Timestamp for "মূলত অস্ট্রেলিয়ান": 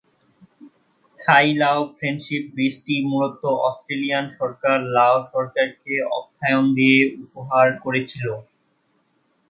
3.09-4.25